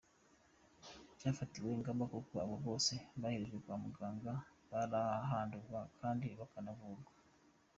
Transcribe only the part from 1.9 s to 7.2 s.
kuko abo bose boherejwe kwa muganga barahandurwa kandi bakanavurwa.